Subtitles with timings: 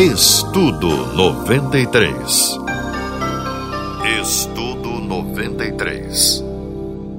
[0.00, 2.58] Estudo 93.
[4.22, 6.42] Estudo 93.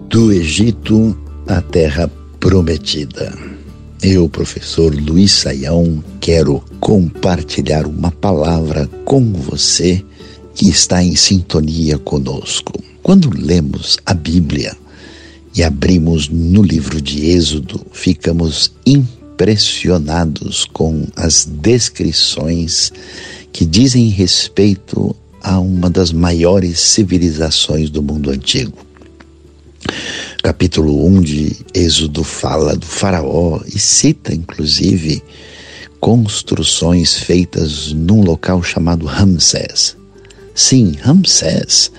[0.09, 1.15] Do Egito
[1.46, 3.38] à Terra Prometida.
[4.02, 10.04] Eu, professor Luiz Saião, quero compartilhar uma palavra com você
[10.55, 12.73] que está em sintonia conosco.
[13.04, 14.75] Quando lemos a Bíblia
[15.55, 19.20] e abrimos no livro de Êxodo, ficamos impressionados
[20.71, 22.91] com as descrições
[23.52, 28.91] que dizem respeito a uma das maiores civilizações do mundo antigo
[30.41, 35.23] capítulo 1 de Êxodo fala do Faraó e cita, inclusive,
[35.99, 39.96] construções feitas num local chamado Ramsés.
[40.55, 41.91] Sim, Ramsés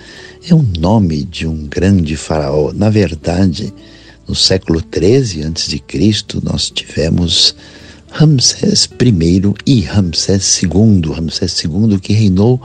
[0.47, 2.73] é o nome de um grande faraó.
[2.73, 3.73] Na verdade,
[4.27, 5.81] no século 13 a.C.,
[6.43, 7.55] nós tivemos
[8.09, 11.11] Ramsés I e Ramsés II.
[11.13, 12.61] Ramsés II que reinou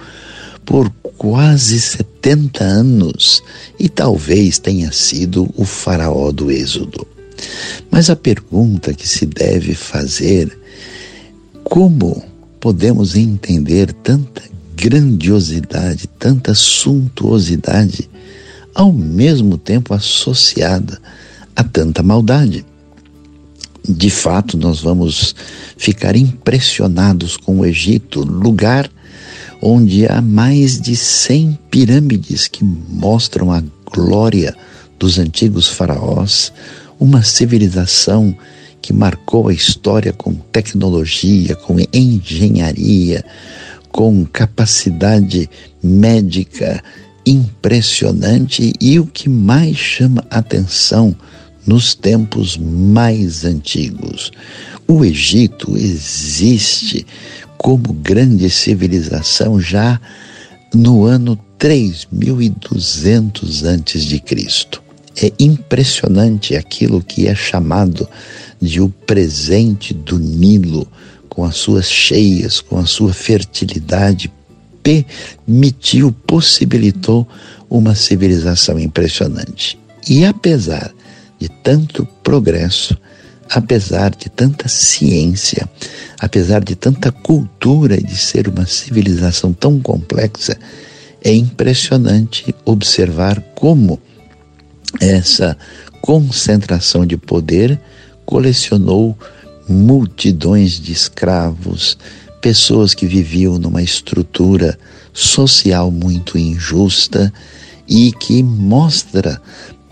[0.64, 3.42] por quase 70 anos
[3.78, 7.06] e talvez tenha sido o faraó do Êxodo.
[7.90, 10.56] Mas a pergunta que se deve fazer:
[11.64, 12.22] como
[12.60, 14.42] podemos entender tanta
[14.76, 18.08] grandiosidade, tanta suntuosidade,
[18.74, 21.00] ao mesmo tempo associada
[21.58, 22.64] a tanta maldade?
[23.86, 25.34] De fato, nós vamos
[25.76, 28.88] ficar impressionados com o Egito, lugar
[29.60, 33.60] onde há mais de 100 pirâmides que mostram a
[33.92, 34.54] glória
[35.00, 36.52] dos antigos faraós,
[37.00, 38.36] uma civilização
[38.80, 43.24] que marcou a história com tecnologia, com engenharia,
[43.90, 45.50] com capacidade
[45.82, 46.80] médica
[47.26, 51.16] impressionante e o que mais chama atenção
[51.68, 54.32] nos tempos mais antigos.
[54.86, 57.06] O Egito existe
[57.58, 60.00] como grande civilização já
[60.74, 64.82] no ano 3200 antes de Cristo.
[65.20, 68.08] É impressionante aquilo que é chamado
[68.62, 70.88] de o presente do Nilo,
[71.28, 74.32] com as suas cheias, com a sua fertilidade,
[74.82, 77.28] permitiu, possibilitou
[77.68, 79.78] uma civilização impressionante.
[80.08, 80.94] E apesar
[81.38, 82.96] de tanto progresso,
[83.50, 85.68] apesar de tanta ciência,
[86.18, 90.58] apesar de tanta cultura e de ser uma civilização tão complexa,
[91.22, 94.00] é impressionante observar como
[95.00, 95.56] essa
[96.00, 97.78] concentração de poder
[98.24, 99.16] colecionou
[99.68, 101.98] multidões de escravos,
[102.40, 104.78] pessoas que viviam numa estrutura
[105.12, 107.32] social muito injusta
[107.86, 109.40] e que mostra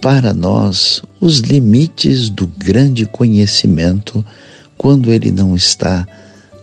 [0.00, 4.24] para nós os limites do grande conhecimento
[4.76, 6.06] quando ele não está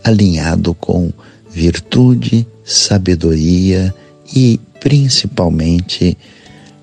[0.03, 1.11] alinhado com
[1.49, 3.93] virtude, sabedoria
[4.35, 6.17] e principalmente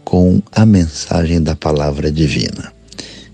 [0.05, 2.73] com a mensagem da palavra divina.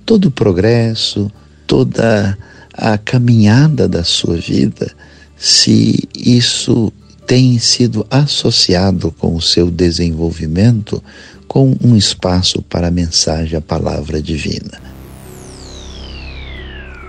[0.04, 1.30] Todo o progresso,
[1.66, 2.36] toda
[2.72, 4.90] a caminhada da sua vida,
[5.36, 6.92] se isso
[7.26, 11.02] tem sido associado com o seu desenvolvimento,
[11.48, 14.80] com um espaço para a mensagem, a palavra divina.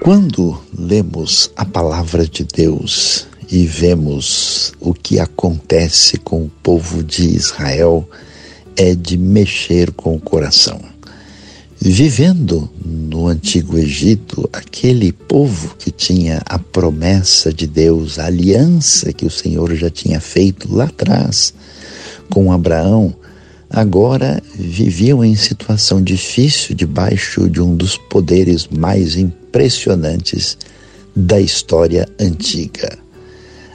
[0.01, 7.23] Quando lemos a palavra de Deus e vemos o que acontece com o povo de
[7.23, 8.09] Israel,
[8.75, 10.96] é de mexer com o coração.
[11.79, 19.27] Vivendo no antigo Egito, aquele povo que tinha a promessa de Deus, a aliança que
[19.27, 21.53] o Senhor já tinha feito lá atrás
[22.31, 23.13] com Abraão,
[23.69, 30.57] agora viviam em situação difícil debaixo de um dos poderes mais impressionantes
[31.15, 32.97] da história antiga.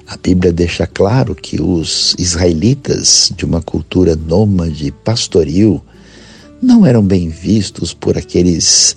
[0.09, 5.81] A Bíblia deixa claro que os israelitas de uma cultura nômade pastoril
[6.62, 8.95] não eram bem vistos por aqueles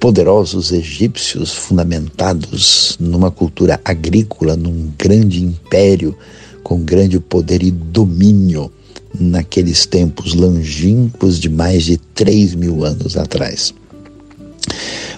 [0.00, 6.16] poderosos egípcios fundamentados numa cultura agrícola, num grande império
[6.62, 8.72] com grande poder e domínio
[9.20, 13.74] naqueles tempos longínquos de mais de 3 mil anos atrás.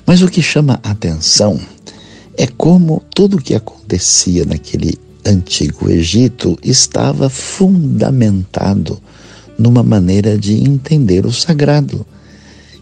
[0.05, 1.61] Mas o que chama a atenção
[2.37, 9.01] é como tudo o que acontecia naquele antigo Egito estava fundamentado
[9.59, 12.07] numa maneira de entender o sagrado.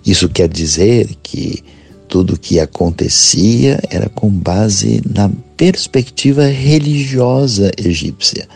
[0.05, 1.63] Isso quer dizer que
[2.09, 8.49] tudo o que acontecia era com base na perspectiva religiosa egípcia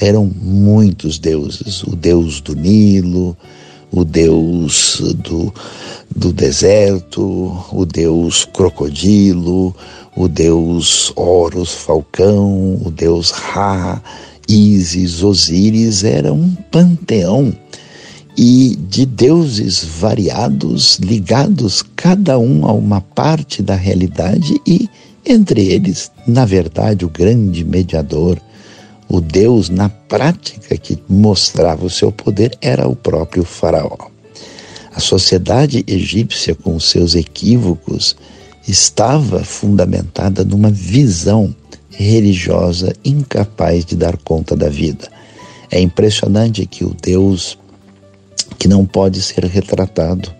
[0.00, 3.36] eram muitos deuses: o deus do Nilo,
[3.90, 5.52] o Deus do,
[6.14, 9.74] do deserto, o Deus crocodilo,
[10.16, 14.02] o Deus Horus, falcão, o Deus Ra,
[14.48, 17.52] Ísis, Osíris, era um panteão
[18.36, 24.88] e de deuses variados, ligados cada um a uma parte da realidade e
[25.24, 28.38] entre eles, na verdade, o grande mediador,
[29.08, 33.96] o Deus na prática que mostrava o seu poder era o próprio Faraó.
[34.94, 38.16] A sociedade egípcia, com seus equívocos,
[38.68, 41.54] estava fundamentada numa visão
[41.96, 45.08] religiosa incapaz de dar conta da vida.
[45.70, 47.58] É impressionante que o Deus
[48.58, 50.32] que não pode ser retratado,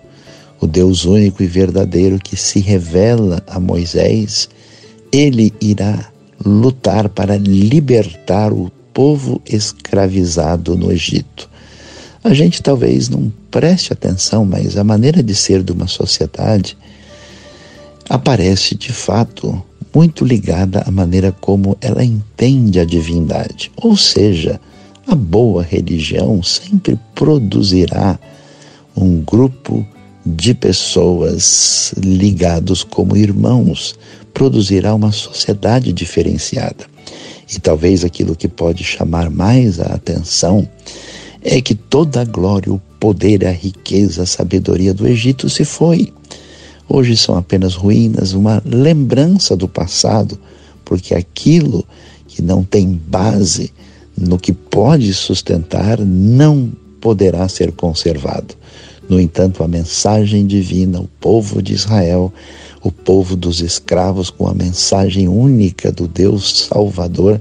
[0.60, 4.48] o Deus único e verdadeiro que se revela a Moisés,
[5.12, 6.10] ele irá
[6.44, 11.48] lutar para libertar o povo escravizado no Egito.
[12.22, 16.76] A gente talvez não preste atenção, mas a maneira de ser de uma sociedade
[18.08, 19.62] aparece de fato
[19.96, 23.72] muito ligada à maneira como ela entende a divindade.
[23.78, 24.60] Ou seja,
[25.06, 28.20] a boa religião sempre produzirá
[28.94, 29.86] um grupo
[30.26, 33.98] de pessoas ligados como irmãos,
[34.34, 36.84] produzirá uma sociedade diferenciada.
[37.50, 40.68] E talvez aquilo que pode chamar mais a atenção
[41.42, 46.12] é que toda a glória, o poder, a riqueza, a sabedoria do Egito se foi.
[46.88, 50.38] Hoje são apenas ruínas, uma lembrança do passado,
[50.84, 51.84] porque aquilo
[52.28, 53.72] que não tem base
[54.16, 58.54] no que pode sustentar não poderá ser conservado.
[59.08, 62.32] No entanto, a mensagem divina, o povo de Israel,
[62.82, 67.40] o povo dos escravos, com a mensagem única do Deus Salvador,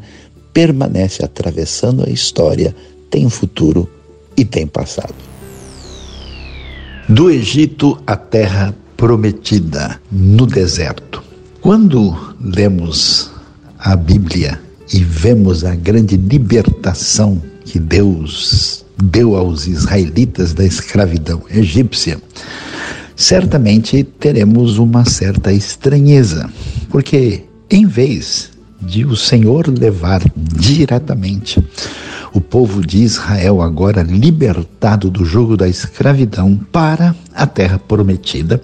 [0.53, 2.75] permanece atravessando a história,
[3.09, 3.89] tem futuro
[4.37, 5.15] e tem passado.
[7.07, 11.23] Do Egito à terra prometida, no deserto.
[11.61, 13.31] Quando lemos
[13.79, 14.59] a Bíblia
[14.93, 22.21] e vemos a grande libertação que Deus deu aos israelitas da escravidão egípcia,
[23.15, 26.49] certamente teremos uma certa estranheza,
[26.89, 28.51] porque em vez
[28.81, 31.63] de o Senhor levar diretamente
[32.33, 38.61] o povo de Israel, agora libertado do jugo da escravidão, para a terra prometida,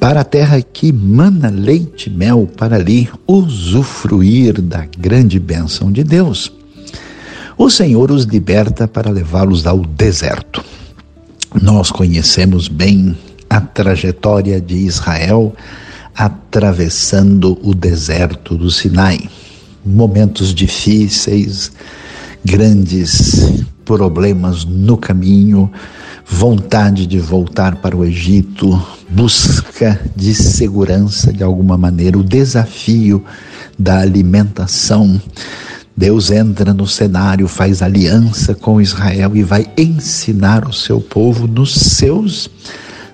[0.00, 6.02] para a terra que mana leite e mel, para ali usufruir da grande bênção de
[6.02, 6.52] Deus.
[7.56, 10.64] O Senhor os liberta para levá-los ao deserto.
[11.60, 13.16] Nós conhecemos bem
[13.48, 15.54] a trajetória de Israel
[16.14, 19.28] atravessando o deserto do Sinai.
[19.84, 21.72] Momentos difíceis,
[22.44, 25.70] grandes problemas no caminho,
[26.26, 33.24] vontade de voltar para o Egito, busca de segurança de alguma maneira, o desafio
[33.78, 35.20] da alimentação.
[35.96, 41.74] Deus entra no cenário, faz aliança com Israel e vai ensinar o seu povo nos
[41.74, 42.48] seus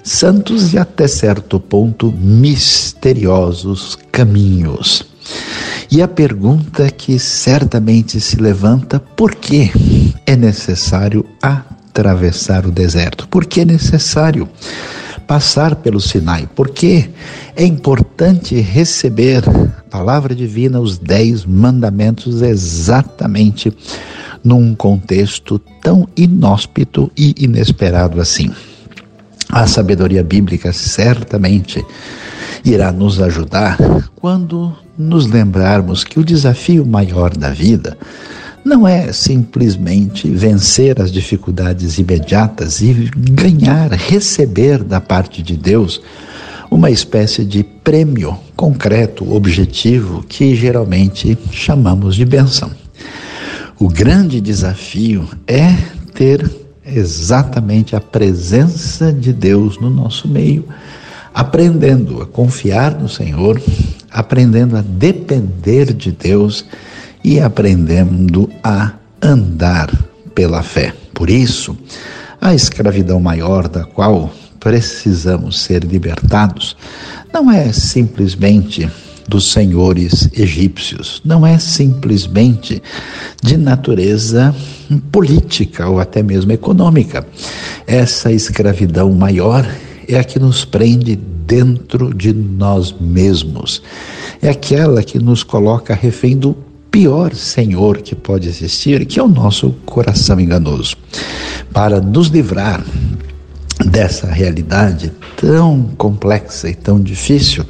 [0.08, 5.04] santos e até certo ponto misteriosos caminhos.
[5.90, 9.70] E a pergunta que certamente se levanta: por que
[10.26, 13.28] é necessário atravessar o deserto?
[13.28, 14.48] Por que é necessário
[15.26, 16.48] passar pelo Sinai?
[16.54, 17.10] Por que
[17.54, 23.72] é importante receber a palavra divina, os dez mandamentos, exatamente
[24.42, 28.50] num contexto tão inóspito e inesperado assim?
[29.50, 31.84] A sabedoria bíblica certamente
[32.64, 33.78] irá nos ajudar
[34.16, 37.96] quando nos lembrarmos que o desafio maior da vida
[38.64, 46.02] não é simplesmente vencer as dificuldades imediatas e ganhar, receber da parte de Deus
[46.70, 52.70] uma espécie de prêmio concreto, objetivo, que geralmente chamamos de benção.
[53.78, 55.72] O grande desafio é
[56.12, 60.64] ter exatamente a presença de Deus no nosso meio,
[61.34, 63.60] aprendendo a confiar no Senhor,
[64.10, 66.64] aprendendo a depender de Deus
[67.22, 69.90] e aprendendo a andar
[70.34, 70.94] pela fé.
[71.12, 71.76] Por isso,
[72.40, 76.76] a escravidão maior da qual precisamos ser libertados
[77.32, 78.88] não é simplesmente
[79.28, 81.20] dos senhores egípcios.
[81.24, 82.82] Não é simplesmente
[83.42, 84.54] de natureza
[85.12, 87.26] política ou até mesmo econômica.
[87.86, 89.68] Essa escravidão maior
[90.08, 93.82] é a que nos prende dentro de nós mesmos.
[94.40, 96.56] É aquela que nos coloca refém do
[96.90, 100.96] pior senhor que pode existir, que é o nosso coração enganoso.
[101.72, 102.82] Para nos livrar
[103.86, 107.64] dessa realidade tão complexa e tão difícil,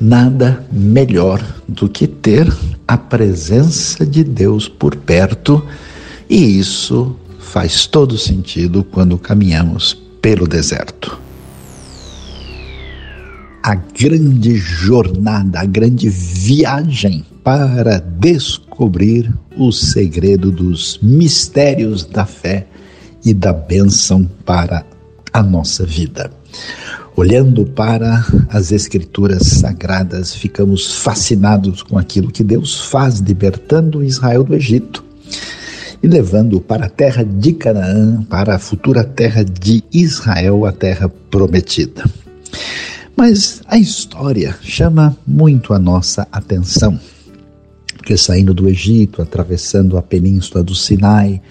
[0.00, 2.52] nada melhor do que ter
[2.86, 5.64] a presença de Deus por perto,
[6.28, 11.18] e isso faz todo sentido quando caminhamos pelo deserto.
[13.62, 22.66] A grande jornada, a grande viagem para descobrir o segredo dos mistérios da fé
[23.24, 24.86] e da bênção para
[25.32, 26.30] a nossa vida.
[27.18, 34.54] Olhando para as Escrituras Sagradas, ficamos fascinados com aquilo que Deus faz libertando Israel do
[34.54, 35.04] Egito
[36.00, 41.08] e levando para a terra de Canaã, para a futura terra de Israel, a terra
[41.08, 42.04] prometida.
[43.16, 47.00] Mas a história chama muito a nossa atenção,
[47.96, 51.42] porque saindo do Egito, atravessando a península do Sinai,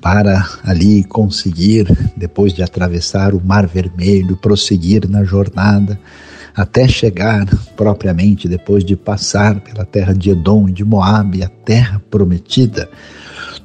[0.00, 1.86] para ali conseguir,
[2.16, 5.98] depois de atravessar o Mar Vermelho, prosseguir na jornada,
[6.54, 12.00] até chegar propriamente, depois de passar pela terra de Edom e de Moabe, a terra
[12.10, 12.88] prometida,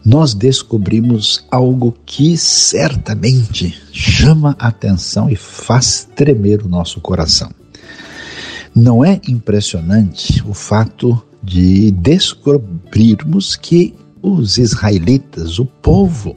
[0.05, 7.51] nós descobrimos algo que certamente chama a atenção e faz tremer o nosso coração.
[8.73, 16.35] Não é impressionante o fato de descobrirmos que os israelitas, o povo,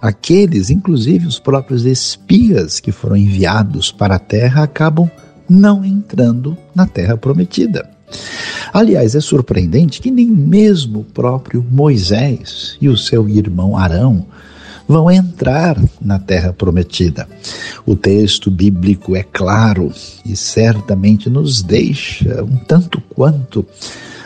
[0.00, 5.10] aqueles, inclusive os próprios espias que foram enviados para a terra, acabam
[5.48, 7.88] não entrando na terra prometida.
[8.72, 14.26] Aliás, é surpreendente que nem mesmo o próprio Moisés e o seu irmão Arão
[14.88, 17.28] vão entrar na terra prometida.
[17.86, 19.92] O texto bíblico é claro
[20.24, 23.64] e certamente nos deixa um tanto quanto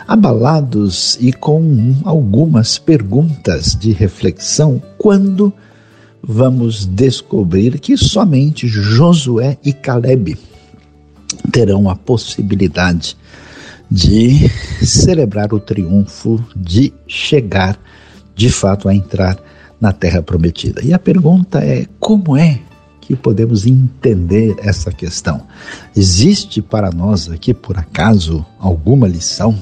[0.07, 5.53] abalados e com algumas perguntas de reflexão quando
[6.23, 10.37] vamos descobrir que somente Josué e Caleb
[11.51, 13.17] terão a possibilidade
[13.89, 14.49] de
[14.85, 17.79] celebrar o triunfo, de chegar
[18.35, 19.37] de fato a entrar
[19.79, 20.81] na terra prometida.
[20.83, 22.59] E a pergunta é: como é
[23.01, 25.43] que podemos entender essa questão?
[25.95, 29.57] Existe para nós aqui, por acaso, alguma lição?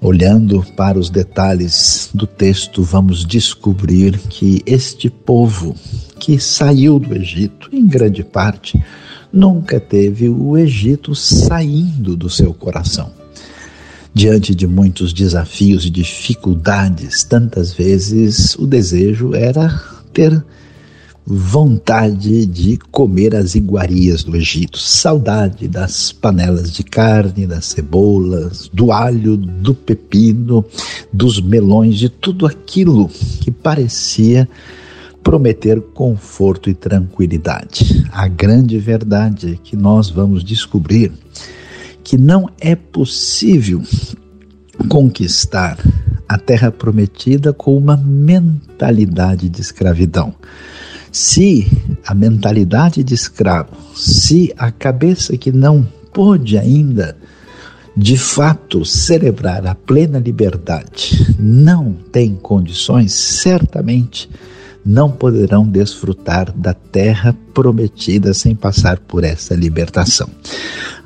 [0.00, 5.74] Olhando para os detalhes do texto, vamos descobrir que este povo
[6.18, 8.82] que saiu do Egito, em grande parte,
[9.32, 13.10] nunca teve o Egito saindo do seu coração.
[14.12, 20.44] Diante de muitos desafios e dificuldades, tantas vezes o desejo era ter
[21.26, 28.92] vontade de comer as iguarias do Egito, saudade das panelas de carne, das cebolas, do
[28.92, 30.64] alho, do pepino,
[31.12, 33.08] dos melões, de tudo aquilo
[33.40, 34.48] que parecia
[35.20, 38.06] prometer conforto e tranquilidade.
[38.12, 41.12] A grande verdade é que nós vamos descobrir
[42.04, 43.82] que não é possível
[44.88, 45.76] conquistar
[46.28, 50.32] a terra prometida com uma mentalidade de escravidão.
[51.18, 51.66] Se
[52.06, 55.82] a mentalidade de escravo, se a cabeça que não
[56.12, 57.16] pôde ainda
[57.96, 64.28] de fato celebrar a plena liberdade não tem condições, certamente
[64.84, 70.28] não poderão desfrutar da terra prometida sem passar por essa libertação.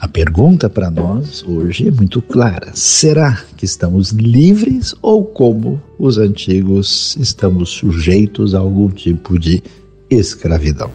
[0.00, 6.19] A pergunta para nós hoje é muito clara: será que estamos livres ou, como os
[6.19, 9.62] antigos, estamos sujeitos a algum tipo de
[10.11, 10.90] escravidão.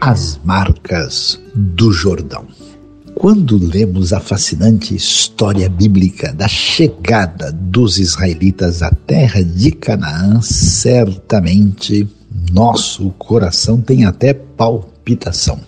[0.00, 2.46] As marcas do Jordão.
[3.14, 12.08] Quando lemos a fascinante história bíblica da chegada dos israelitas à terra de Canaã, certamente
[12.52, 15.60] nosso coração tem até palpitação.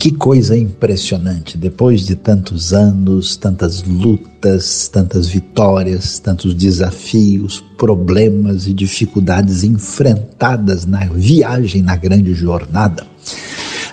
[0.00, 1.58] Que coisa impressionante!
[1.58, 11.04] Depois de tantos anos, tantas lutas, tantas vitórias, tantos desafios, problemas e dificuldades enfrentadas na
[11.04, 13.06] viagem, na grande jornada,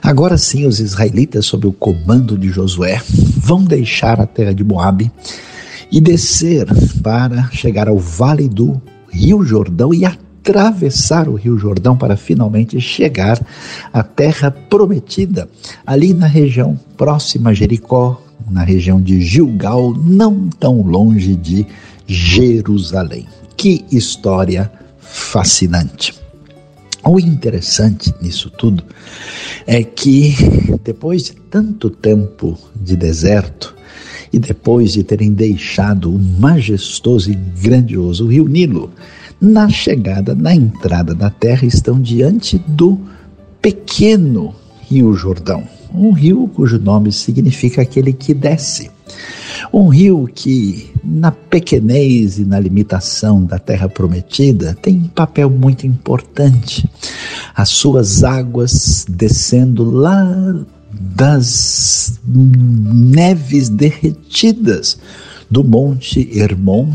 [0.02, 3.02] agora sim os israelitas, sob o comando de Josué,
[3.36, 5.12] vão deixar a terra de Moabe
[5.92, 6.68] e descer
[7.04, 12.80] para chegar ao vale do Rio Jordão e até atravessar o Rio Jordão para finalmente
[12.80, 13.38] chegar
[13.92, 15.50] à terra prometida,
[15.86, 21.68] ali na região próxima a Jericó, na região de Gilgal, não tão longe de
[22.08, 23.28] Jerusalém.
[23.58, 26.14] Que história fascinante!
[27.04, 28.84] O interessante nisso tudo
[29.66, 30.34] é que
[30.84, 33.76] depois de tanto tempo de deserto
[34.32, 38.92] e depois de terem deixado o majestoso e grandioso rio Nilo,
[39.40, 43.00] na chegada, na entrada da terra, estão diante do
[43.62, 44.54] pequeno
[44.90, 45.64] Rio Jordão,
[45.94, 48.92] um rio cujo nome significa aquele que desce.
[49.74, 55.88] Um rio que, na pequenez e na limitação da terra prometida, tem um papel muito
[55.88, 56.88] importante.
[57.56, 60.56] As suas águas descendo lá
[60.94, 65.00] das neves derretidas
[65.50, 66.94] do Monte Hermon,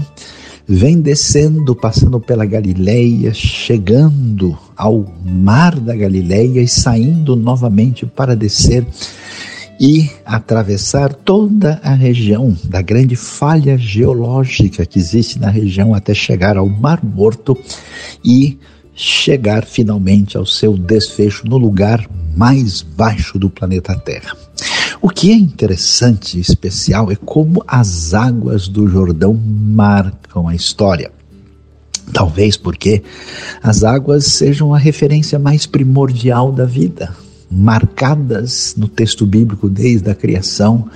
[0.74, 8.86] vem descendo, passando pela Galileia, chegando ao mar da Galileia e saindo novamente para descer
[9.78, 16.56] e atravessar toda a região da grande falha geológica que existe na região até chegar
[16.56, 17.54] ao Mar Morto
[18.24, 18.58] e
[18.94, 24.34] chegar finalmente ao seu desfecho no lugar mais baixo do planeta Terra.
[25.04, 31.10] O que é interessante e especial é como as águas do Jordão marcam a história.
[32.12, 33.02] Talvez porque
[33.60, 37.12] as águas sejam a referência mais primordial da vida,
[37.50, 40.88] marcadas no texto bíblico desde a criação,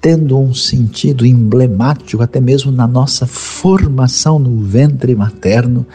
[0.00, 5.86] tendo um sentido emblemático até mesmo na nossa formação no ventre materno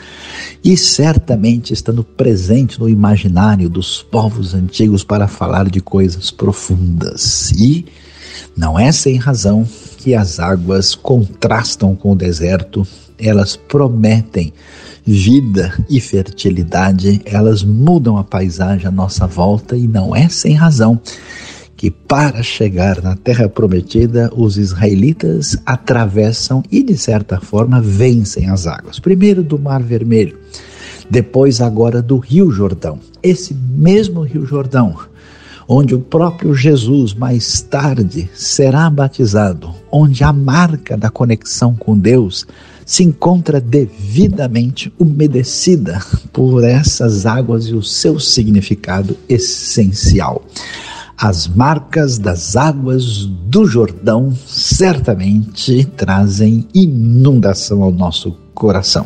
[0.64, 7.52] e certamente estando presente no imaginário dos povos antigos para falar de coisas profundas.
[7.52, 7.86] E
[8.56, 9.68] não é sem razão
[9.98, 12.86] que as águas contrastam com o deserto,
[13.18, 14.54] elas prometem
[15.06, 21.00] vida e fertilidade, elas mudam a paisagem à nossa volta e não é sem razão
[21.84, 28.66] que para chegar na terra prometida, os israelitas atravessam e de certa forma vencem as
[28.66, 29.00] águas.
[29.00, 30.40] Primeiro do Mar Vermelho,
[31.10, 33.00] depois agora do Rio Jordão.
[33.22, 34.96] Esse mesmo Rio Jordão,
[35.68, 42.48] onde o próprio Jesus mais tarde será batizado, onde a marca da conexão com Deus
[42.86, 46.00] se encontra devidamente umedecida
[46.32, 50.42] por essas águas e o seu significado essencial.
[51.18, 59.06] As marcas das águas do Jordão certamente trazem inundação ao nosso coração.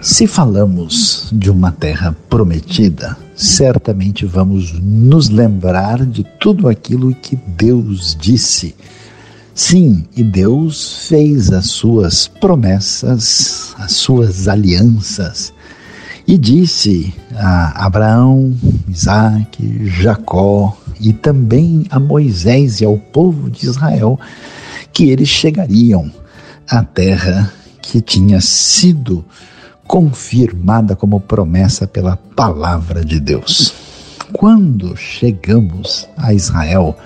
[0.00, 8.16] Se falamos de uma terra prometida, certamente vamos nos lembrar de tudo aquilo que Deus
[8.18, 8.74] disse
[9.54, 15.52] Sim, e Deus fez as suas promessas, as suas alianças,
[16.30, 18.56] e disse a Abraão,
[18.88, 24.16] Isaac, Jacó e também a Moisés e ao povo de Israel
[24.92, 26.08] que eles chegariam
[26.68, 29.24] à terra que tinha sido
[29.88, 33.74] confirmada como promessa pela palavra de Deus.
[34.32, 36.96] Quando chegamos a Israel,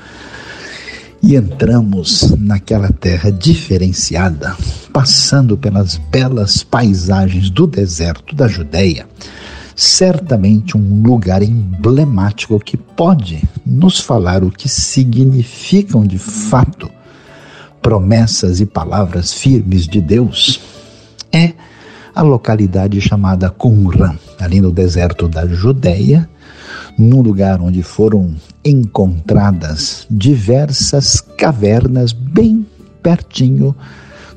[1.27, 4.55] e entramos naquela terra diferenciada,
[4.93, 9.07] passando pelas belas paisagens do deserto da Judéia,
[9.75, 16.91] certamente um lugar emblemático que pode nos falar o que significam de fato
[17.81, 20.61] promessas e palavras firmes de Deus,
[21.33, 21.55] é
[22.15, 26.29] a localidade chamada Qumran, ali no deserto da Judéia,
[26.99, 32.67] num lugar onde foram encontradas diversas cavernas bem
[33.03, 33.75] pertinho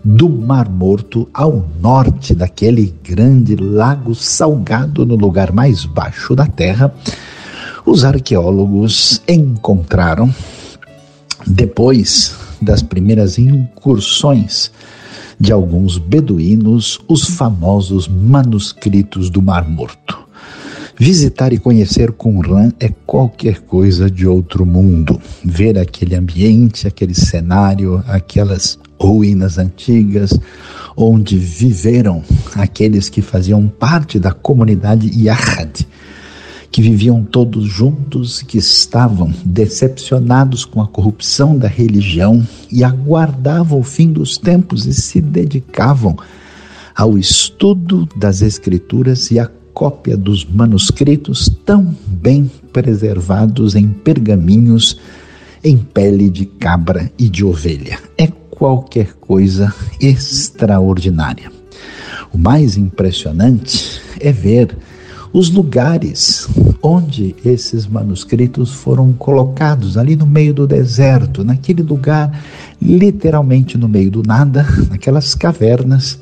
[0.04, 6.94] do Mar Morto, ao norte daquele grande lago salgado no lugar mais baixo da Terra.
[7.86, 10.34] Os arqueólogos encontraram,
[11.46, 14.72] depois das primeiras incursões
[15.40, 20.27] de alguns beduínos, os famosos manuscritos do Mar Morto.
[21.00, 25.22] Visitar e conhecer Qumran é qualquer coisa de outro mundo.
[25.46, 30.34] Ver aquele ambiente, aquele cenário, aquelas ruínas antigas
[30.96, 32.24] onde viveram
[32.56, 35.88] aqueles que faziam parte da comunidade Yahad,
[36.72, 43.84] que viviam todos juntos, que estavam decepcionados com a corrupção da religião e aguardavam o
[43.84, 46.18] fim dos tempos e se dedicavam
[46.96, 49.46] ao estudo das Escrituras e à
[49.78, 55.00] cópia dos manuscritos tão bem preservados em pergaminhos
[55.64, 58.00] em pele de cabra e de ovelha.
[58.18, 61.52] É qualquer coisa extraordinária.
[62.34, 64.76] O mais impressionante é ver
[65.32, 66.50] os lugares
[66.82, 72.44] onde esses manuscritos foram colocados, ali no meio do deserto, naquele lugar
[72.82, 76.18] literalmente no meio do nada, naquelas cavernas,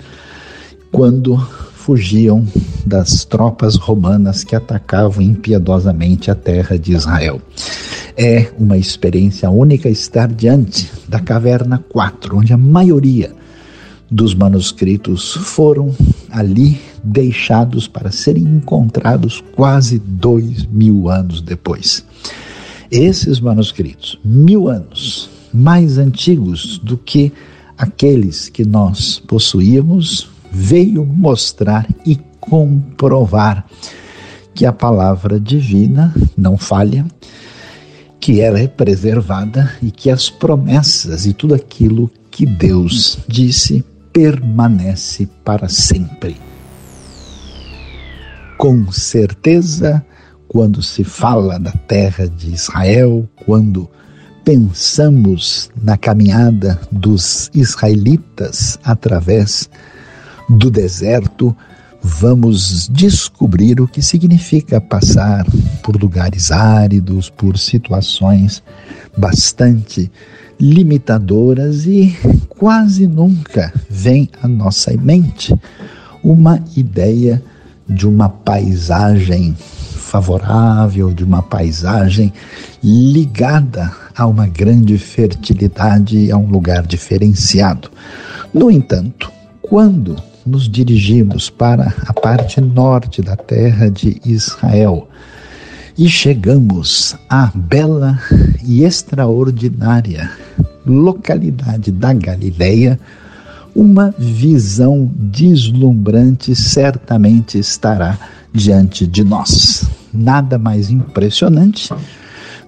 [0.91, 1.37] quando
[1.85, 2.43] fugiam
[2.83, 7.39] das tropas romanas que atacavam impiedosamente a terra de Israel.
[8.17, 13.31] É uma experiência única estar diante da caverna 4, onde a maioria
[14.09, 15.95] dos manuscritos foram
[16.31, 22.03] ali deixados para serem encontrados quase dois mil anos depois.
[22.89, 27.31] Esses manuscritos, mil anos mais antigos do que
[27.77, 33.65] aqueles que nós possuíamos, veio mostrar e comprovar
[34.53, 37.05] que a palavra divina não falha,
[38.21, 45.27] que ela é preservada e que as promessas e tudo aquilo que Deus disse permanece
[45.43, 46.37] para sempre.
[48.57, 50.03] Com certeza,
[50.47, 53.89] quando se fala da terra de Israel, quando
[54.45, 59.69] pensamos na caminhada dos israelitas através
[60.49, 61.55] do deserto,
[62.01, 65.45] vamos descobrir o que significa passar
[65.81, 68.61] por lugares áridos, por situações
[69.17, 70.11] bastante
[70.59, 72.15] limitadoras e
[72.49, 75.53] quase nunca vem à nossa mente
[76.23, 77.43] uma ideia
[77.87, 82.31] de uma paisagem favorável, de uma paisagem
[82.83, 87.89] ligada a uma grande fertilidade, a um lugar diferenciado.
[88.53, 89.31] No entanto,
[89.61, 95.07] quando nos dirigimos para a parte norte da terra de Israel
[95.97, 98.19] e chegamos à bela
[98.63, 100.29] e extraordinária
[100.85, 102.99] localidade da Galileia,
[103.75, 108.17] uma visão deslumbrante certamente estará
[108.53, 109.89] diante de nós.
[110.13, 111.93] Nada mais impressionante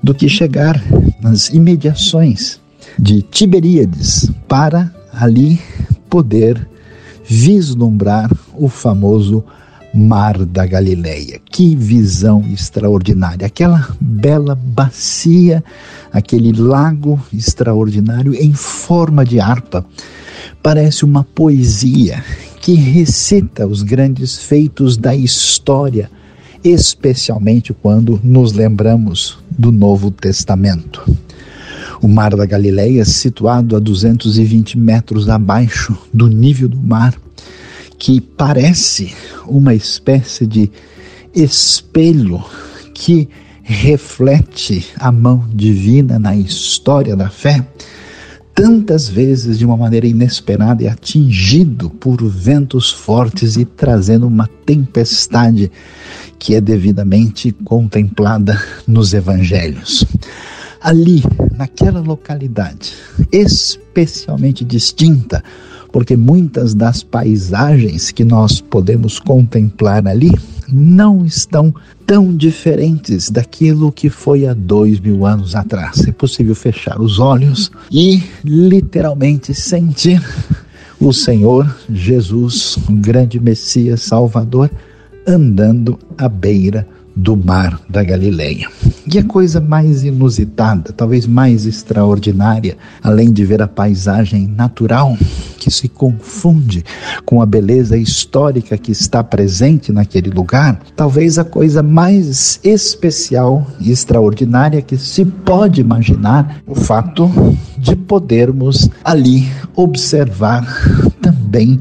[0.03, 0.81] do que chegar
[1.21, 2.59] nas imediações
[2.99, 5.61] de Tiberíades para ali
[6.09, 6.67] poder
[7.27, 9.43] vislumbrar o famoso
[9.93, 11.39] Mar da Galileia.
[11.49, 13.47] Que visão extraordinária!
[13.47, 15.63] Aquela bela bacia,
[16.11, 19.85] aquele lago extraordinário em forma de harpa.
[20.61, 22.23] Parece uma poesia
[22.61, 26.11] que recita os grandes feitos da história,
[26.63, 31.03] especialmente quando nos lembramos do Novo Testamento.
[32.01, 37.15] O Mar da Galileia, situado a 220 metros abaixo do nível do mar,
[37.97, 39.13] que parece
[39.47, 40.71] uma espécie de
[41.33, 42.43] espelho
[42.93, 43.27] que
[43.63, 47.65] reflete a mão divina na história da fé,
[48.53, 55.71] tantas vezes de uma maneira inesperada e atingido por ventos fortes e trazendo uma tempestade
[56.39, 60.05] que é devidamente contemplada nos evangelhos.
[60.81, 61.23] Ali,
[61.55, 62.93] naquela localidade,
[63.31, 65.43] especialmente distinta,
[65.91, 70.31] porque muitas das paisagens que nós podemos contemplar ali
[70.67, 71.73] não estão
[72.05, 76.05] tão diferentes daquilo que foi há dois mil anos atrás.
[76.07, 80.21] É possível fechar os olhos e literalmente sentir
[80.99, 84.69] o Senhor Jesus, o grande Messias Salvador,
[85.25, 86.87] andando à beira
[87.17, 88.69] do mar da Galileia.
[89.11, 95.17] E a coisa mais inusitada, talvez mais extraordinária, além de ver a paisagem natural
[95.57, 96.85] que se confunde
[97.25, 103.91] com a beleza histórica que está presente naquele lugar, talvez a coisa mais especial e
[103.91, 107.27] extraordinária que se pode imaginar, o fato
[107.79, 110.63] de podermos ali observar
[111.19, 111.79] também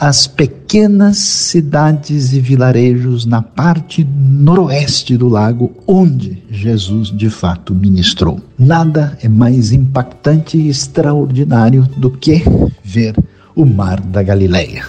[0.00, 8.40] as pequenas cidades e vilarejos na parte noroeste do lago onde Jesus de fato ministrou.
[8.58, 12.42] Nada é mais impactante e extraordinário do que
[12.82, 13.14] ver
[13.54, 14.86] o mar da Galileia.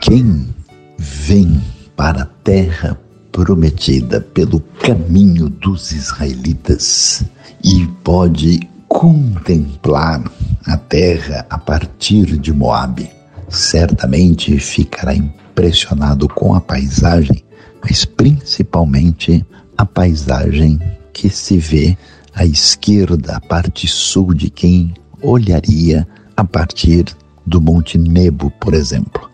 [0.00, 0.48] Quem
[0.96, 1.60] vem
[1.94, 2.98] para a terra
[3.30, 7.22] prometida pelo caminho dos israelitas
[7.62, 10.22] e pode contemplar
[10.66, 13.10] a terra a partir de Moabe,
[13.48, 17.42] certamente ficará impressionado com a paisagem,
[17.82, 19.44] mas principalmente
[19.78, 20.78] a paisagem
[21.12, 21.96] que se vê
[22.34, 27.06] à esquerda, a parte sul de quem olharia a partir
[27.46, 29.28] do Monte Nebo, por exemplo.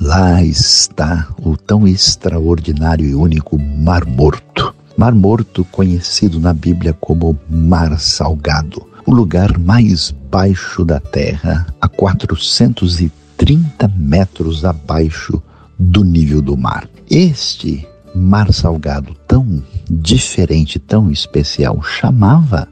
[0.00, 4.74] Lá está o tão extraordinário e único Mar Morto.
[4.96, 11.88] Mar Morto, conhecido na Bíblia como Mar Salgado o lugar mais baixo da Terra, a
[11.88, 15.42] 430 metros abaixo
[15.78, 16.88] do nível do mar.
[17.10, 22.68] Este mar salgado tão diferente, tão especial, chamava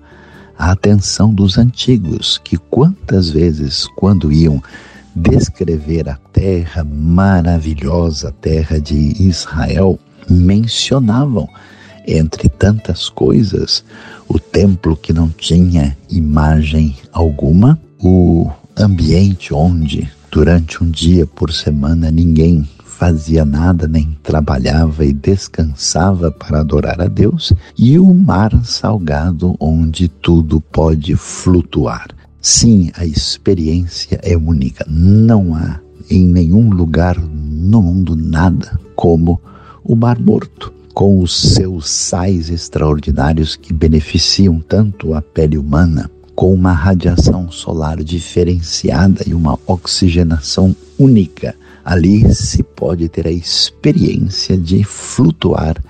[0.59, 4.63] a atenção dos antigos, que quantas vezes, quando iam
[5.15, 9.99] descrever a terra maravilhosa, a terra de Israel,
[10.31, 11.49] mencionavam
[12.07, 13.85] entre tantas coisas,
[14.33, 22.11] o templo que não tinha imagem alguma, o ambiente onde Durante um dia por semana,
[22.11, 29.55] ninguém fazia nada, nem trabalhava e descansava para adorar a Deus, e o mar salgado
[29.61, 32.09] onde tudo pode flutuar.
[32.41, 34.87] Sim, a experiência é única.
[34.89, 39.39] Não há em nenhum lugar no mundo nada como
[39.85, 46.53] o Mar Morto, com os seus sais extraordinários que beneficiam tanto a pele humana, com
[46.53, 51.55] uma radiação solar diferenciada e uma oxigenação única.
[51.85, 55.83] Ali se pode ter a experiência de flutuar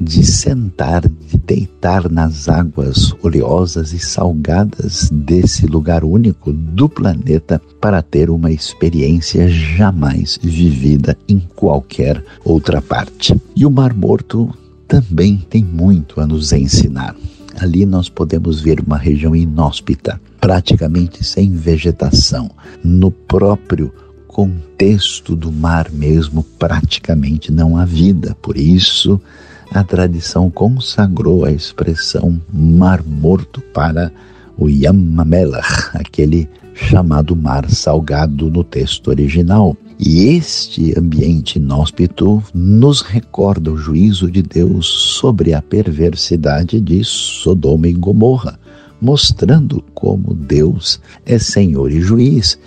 [0.00, 8.02] de sentar, de deitar nas águas oleosas e salgadas desse lugar único do planeta para
[8.02, 13.34] ter uma experiência jamais vivida em qualquer outra parte.
[13.54, 14.52] E o Mar Morto
[14.86, 17.14] também tem muito a nos ensinar.
[17.58, 22.50] Ali nós podemos ver uma região inóspita, praticamente sem vegetação,
[22.82, 23.92] no próprio
[24.26, 28.36] contexto do mar mesmo, praticamente não há vida.
[28.42, 29.20] Por isso,
[29.70, 34.12] a tradição consagrou a expressão Mar Morto para
[34.56, 39.76] o Yamamelach, aquele chamado Mar Salgado no texto original.
[39.98, 47.88] E este ambiente inóspito nos recorda o juízo de Deus sobre a perversidade de Sodoma
[47.88, 48.58] e Gomorra,
[49.00, 52.58] mostrando como Deus é Senhor e juiz.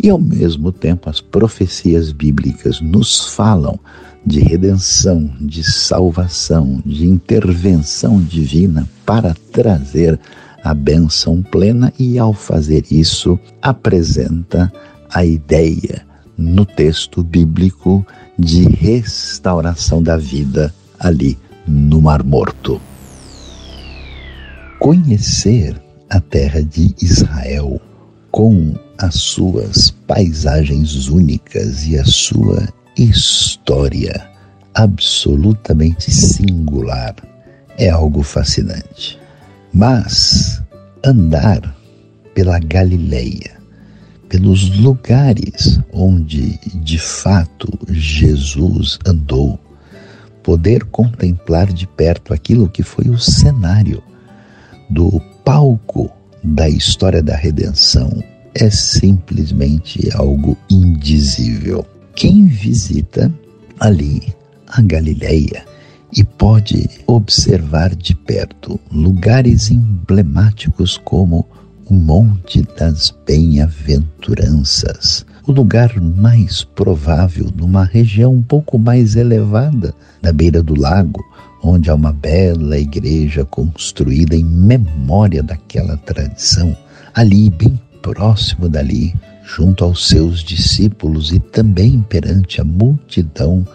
[0.00, 3.78] E ao mesmo tempo as profecias bíblicas nos falam
[4.28, 10.20] de redenção, de salvação, de intervenção divina para trazer
[10.62, 14.70] a bênção plena e, ao fazer isso, apresenta
[15.10, 18.06] a ideia no texto bíblico
[18.38, 22.78] de restauração da vida ali no Mar Morto.
[24.78, 27.80] Conhecer a terra de Israel
[28.30, 34.28] com as suas paisagens únicas e a sua história
[34.74, 37.14] absolutamente singular.
[37.76, 39.18] É algo fascinante.
[39.72, 40.62] Mas
[41.04, 41.76] andar
[42.34, 43.56] pela Galileia,
[44.28, 49.58] pelos lugares onde de fato Jesus andou,
[50.42, 54.02] poder contemplar de perto aquilo que foi o cenário
[54.90, 56.10] do palco
[56.42, 58.10] da história da redenção
[58.54, 61.86] é simplesmente algo indizível.
[62.18, 63.32] Quem visita
[63.78, 64.34] ali
[64.66, 65.64] a Galileia
[66.12, 71.46] e pode observar de perto lugares emblemáticos como
[71.86, 80.32] o Monte das Bem-aventuranças, o lugar mais provável numa região um pouco mais elevada, na
[80.32, 81.24] beira do lago,
[81.62, 86.76] onde há uma bela igreja construída em memória daquela tradição,
[87.14, 89.14] ali bem próximo dali,
[89.56, 93.66] junto aos seus discípulos e também perante a multidão,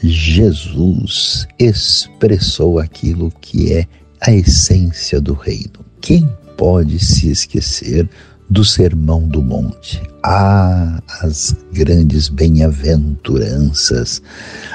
[0.00, 3.86] Jesus expressou aquilo que é
[4.20, 5.84] a essência do reino.
[6.00, 8.08] Quem pode se esquecer
[8.48, 10.00] do Sermão do Monte?
[10.22, 14.22] Ah, as grandes bem-aventuranças,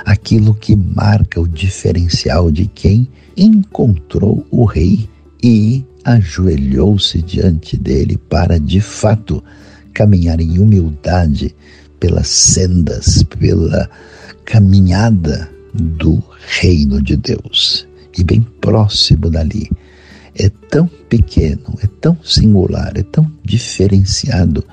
[0.05, 5.09] aquilo que marca o diferencial de quem encontrou o Rei
[5.41, 9.41] e ajoelhou-se diante dele para, de fato,
[9.93, 11.55] caminhar em humildade
[11.99, 13.89] pelas sendas, pela
[14.45, 16.21] caminhada do
[16.59, 17.87] reino de Deus.
[18.17, 19.69] E bem próximo dali.
[20.35, 24.63] É tão pequeno, é tão singular, é tão diferenciado,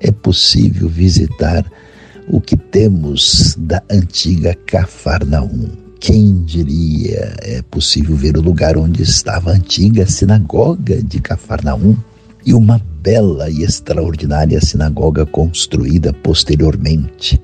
[0.00, 1.64] é possível visitar
[2.28, 5.68] o que temos da antiga Cafarnaum.
[6.00, 11.96] Quem diria é possível ver o lugar onde estava a antiga sinagoga de Cafarnaum
[12.44, 17.40] e uma bela e extraordinária sinagoga construída posteriormente,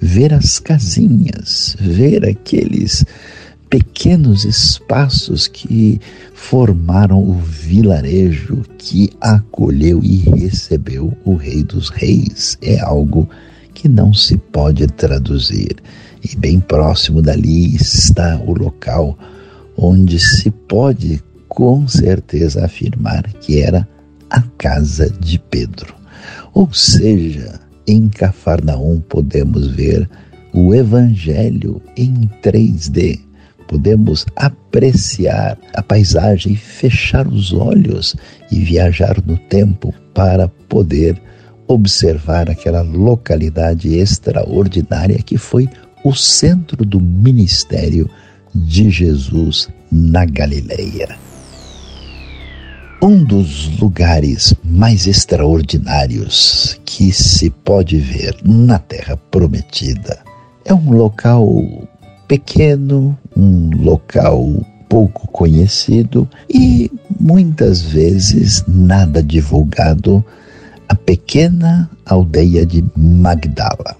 [0.00, 3.04] ver as casinhas, ver aqueles
[3.68, 6.00] pequenos espaços que
[6.34, 12.56] formaram o vilarejo que acolheu e recebeu o Rei dos Reis.
[12.62, 13.28] É algo
[13.74, 15.76] que não se pode traduzir.
[16.24, 19.16] E bem próximo dali está o local
[19.76, 23.88] onde se pode com certeza afirmar que era
[24.30, 25.94] a casa de Pedro.
[26.54, 30.08] Ou seja, em Cafarnaum podemos ver
[30.52, 33.20] o Evangelho em 3D.
[33.66, 38.16] Podemos apreciar a paisagem, fechar os olhos
[38.50, 41.20] e viajar no tempo para poder
[41.66, 45.68] observar aquela localidade extraordinária que foi
[46.02, 48.08] o centro do ministério
[48.54, 51.27] de Jesus na Galileia.
[53.00, 60.18] Um dos lugares mais extraordinários que se pode ver na Terra Prometida
[60.64, 61.64] é um local
[62.26, 64.44] pequeno, um local
[64.88, 70.24] pouco conhecido e muitas vezes nada divulgado
[70.88, 73.94] a pequena aldeia de Magdala,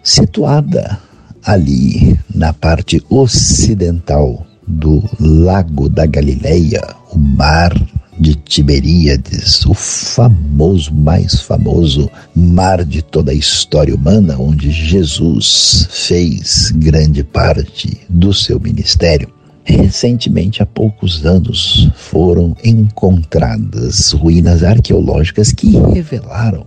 [0.00, 0.96] situada
[1.44, 7.74] ali na parte ocidental do Lago da Galileia, o mar
[8.18, 16.70] de Tiberíades, o famoso, mais famoso mar de toda a história humana, onde Jesus fez
[16.70, 19.32] grande parte do seu ministério.
[19.64, 26.66] Recentemente, há poucos anos, foram encontradas ruínas arqueológicas que revelaram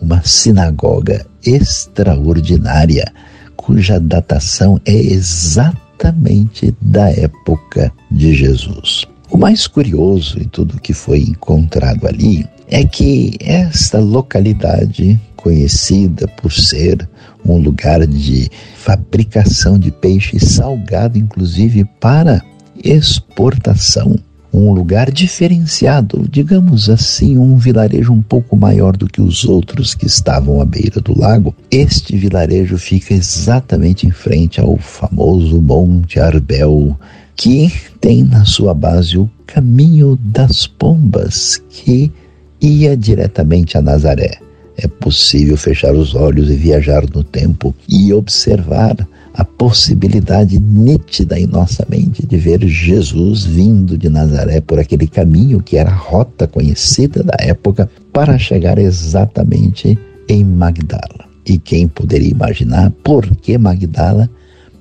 [0.00, 3.12] uma sinagoga extraordinária,
[3.56, 9.09] cuja datação é exatamente da época de Jesus.
[9.30, 16.52] O mais curioso em tudo que foi encontrado ali é que esta localidade, conhecida por
[16.52, 17.08] ser
[17.46, 22.42] um lugar de fabricação de peixe salgado, inclusive para
[22.82, 24.18] exportação.
[24.52, 30.06] Um lugar diferenciado, digamos assim, um vilarejo um pouco maior do que os outros que
[30.06, 31.54] estavam à beira do lago.
[31.70, 36.98] Este vilarejo fica exatamente em frente ao famoso Monte Arbel,
[37.40, 37.72] que
[38.02, 42.12] tem na sua base o caminho das pombas, que
[42.60, 44.38] ia diretamente a Nazaré
[44.76, 48.96] é possível fechar os olhos e viajar no tempo e observar
[49.32, 55.62] a possibilidade nítida em nossa mente de ver Jesus vindo de Nazaré por aquele caminho
[55.62, 59.98] que era a rota conhecida da época para chegar exatamente
[60.28, 61.26] em Magdala.
[61.46, 64.28] E quem poderia imaginar por que Magdala?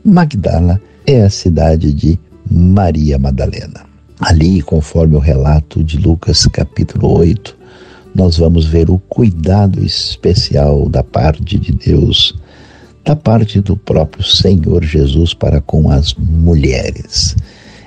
[0.03, 2.19] Magdala é a cidade de
[2.49, 3.85] Maria Madalena.
[4.19, 7.57] Ali, conforme o relato de Lucas capítulo 8,
[8.13, 12.35] nós vamos ver o cuidado especial da parte de Deus,
[13.05, 17.35] da parte do próprio Senhor Jesus para com as mulheres.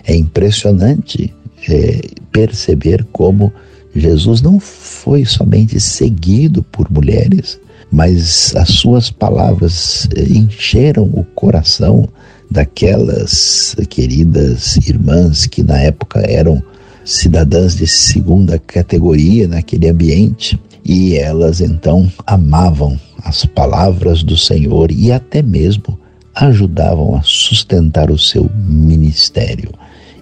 [0.05, 1.35] É impressionante
[1.69, 3.53] é, perceber como
[3.95, 12.09] Jesus não foi somente seguido por mulheres, mas as suas palavras é, encheram o coração
[12.53, 16.63] daquelas queridas irmãs que na época eram
[17.05, 25.11] cidadãs de segunda categoria naquele ambiente e elas então amavam as palavras do Senhor e
[25.11, 25.99] até mesmo
[26.35, 29.71] ajudavam a sustentar o seu ministério.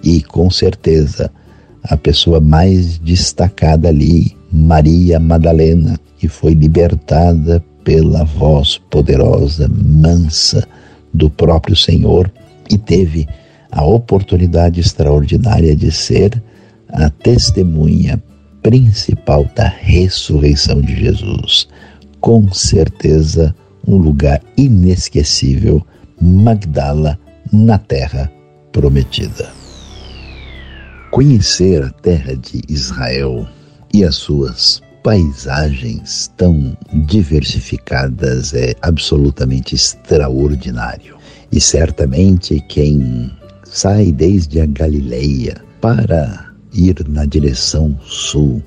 [0.02, 1.30] E com certeza
[1.82, 10.66] a pessoa mais destacada ali, Maria Madalena, que foi libertada pela voz poderosa, mansa
[11.12, 12.30] do próprio Senhor
[12.70, 13.28] e teve
[13.70, 16.42] a oportunidade extraordinária de ser
[16.88, 18.22] a testemunha
[18.62, 21.68] principal da ressurreição de Jesus.
[22.20, 23.54] Com certeza,
[23.86, 25.84] um lugar inesquecível,
[26.20, 27.18] Magdala,
[27.52, 28.30] na terra
[28.72, 29.50] prometida.
[31.10, 33.48] Conhecer a terra de Israel
[33.92, 41.16] e as suas paisagens tão diversificadas é absolutamente extraordinário.
[41.50, 43.30] E certamente quem
[43.64, 48.62] sai desde a Galileia para ir na direção sul,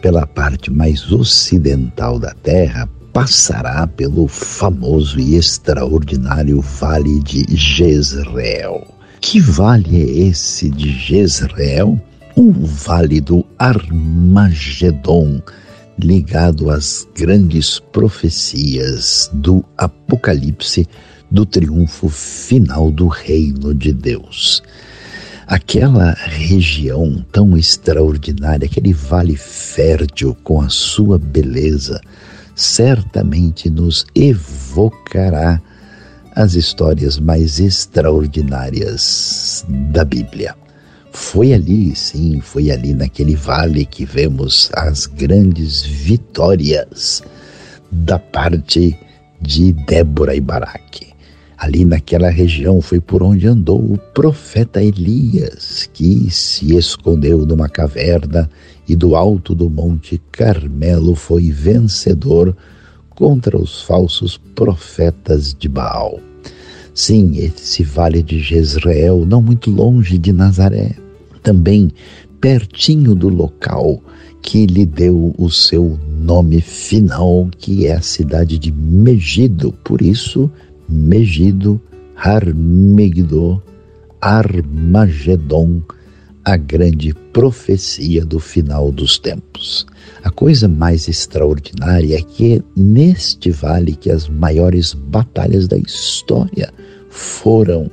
[0.00, 8.86] pela parte mais ocidental da Terra, passará pelo famoso e extraordinário Vale de Jezreel.
[9.20, 12.00] Que vale é esse de Jezreel?
[12.36, 15.40] O Vale do Armagedon,
[15.98, 20.86] ligado às grandes profecias do Apocalipse
[21.30, 24.62] do triunfo final do reino de Deus
[25.46, 32.00] aquela região tão extraordinária, aquele vale fértil com a sua beleza,
[32.54, 35.60] certamente nos evocará
[36.34, 40.54] as histórias mais extraordinárias da Bíblia.
[41.14, 47.22] Foi ali, sim, foi ali naquele vale que vemos as grandes vitórias
[47.90, 48.98] da parte
[49.40, 51.14] de Débora e Baraque.
[51.56, 58.50] Ali naquela região foi por onde andou o profeta Elias, que se escondeu numa caverna
[58.88, 62.56] e do alto do Monte Carmelo foi vencedor
[63.10, 66.18] contra os falsos profetas de Baal.
[66.92, 71.03] Sim, esse vale de Jezreel, não muito longe de Nazaré,
[71.44, 71.92] também
[72.40, 74.02] pertinho do local
[74.42, 79.72] que lhe deu o seu nome final, que é a cidade de Megido.
[79.84, 80.50] Por isso,
[80.88, 81.80] Megido,
[82.16, 83.62] Harmegiddo,
[84.20, 85.80] Armagedon,
[86.44, 89.86] a grande profecia do final dos tempos.
[90.22, 96.70] A coisa mais extraordinária é que é neste vale que as maiores batalhas da história
[97.08, 97.90] foram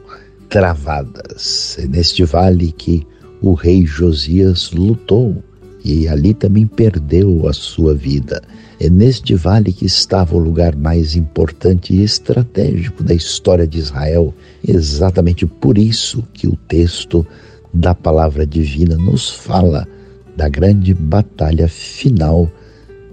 [0.49, 1.77] travadas.
[1.79, 3.07] É neste vale que
[3.41, 5.43] o rei Josias lutou
[5.83, 8.41] e ali também perdeu a sua vida.
[8.79, 14.33] É neste vale que estava o lugar mais importante e estratégico da história de Israel.
[14.67, 17.25] Exatamente por isso que o texto
[17.73, 19.87] da palavra divina nos fala
[20.37, 22.49] da grande batalha final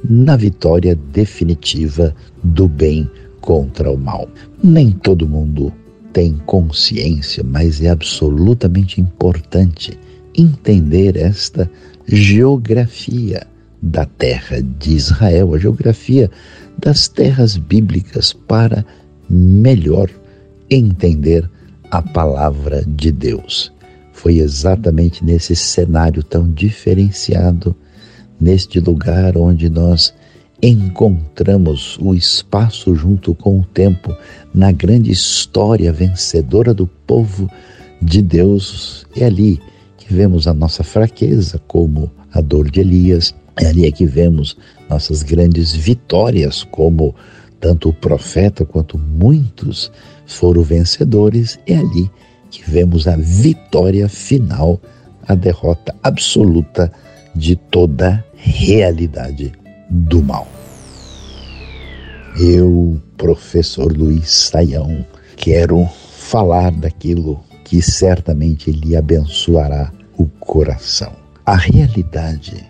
[0.04, 3.10] na vitória definitiva do bem
[3.40, 4.28] contra o mal.
[4.62, 5.72] Nem todo mundo
[6.12, 9.98] tem consciência, mas é absolutamente importante
[10.38, 11.70] entender esta
[12.06, 13.46] geografia
[13.82, 16.30] da terra de Israel, a geografia
[16.78, 18.84] das terras bíblicas, para
[19.28, 20.08] melhor
[20.70, 21.48] entender
[21.90, 23.72] a palavra de Deus.
[24.12, 27.74] Foi exatamente nesse cenário tão diferenciado,
[28.40, 30.14] neste lugar onde nós
[30.60, 34.16] encontramos o espaço junto com o tempo
[34.52, 37.48] na grande história vencedora do povo
[38.02, 39.06] de Deus.
[39.16, 39.60] É ali
[40.08, 44.56] que vemos a nossa fraqueza, como a dor de Elias, é ali que vemos
[44.88, 47.14] nossas grandes vitórias, como
[47.60, 49.92] tanto o profeta quanto muitos
[50.24, 52.10] foram vencedores, é ali
[52.50, 54.80] que vemos a vitória final,
[55.26, 56.90] a derrota absoluta
[57.34, 59.52] de toda realidade
[59.90, 60.48] do mal.
[62.40, 65.04] Eu, professor Luiz Saião,
[65.36, 65.86] quero
[66.16, 71.12] falar daquilo que certamente lhe abençoará o coração.
[71.46, 72.62] A realidade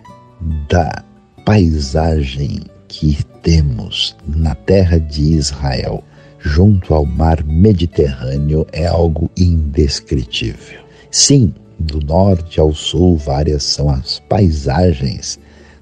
[0.68, 1.02] da
[1.44, 6.04] paisagem que temos na terra de Israel
[6.38, 10.80] junto ao mar Mediterrâneo é algo indescritível.
[11.10, 15.38] Sim, do norte ao sul, várias são as paisagens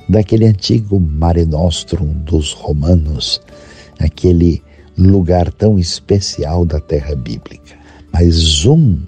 [0.09, 3.41] daquele antigo Mare Nostrum dos romanos,
[3.99, 4.63] aquele
[4.97, 7.75] lugar tão especial da terra bíblica.
[8.13, 8.99] Mas um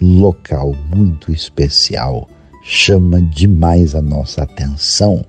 [0.00, 2.28] local muito especial
[2.62, 5.24] chama demais a nossa atenção: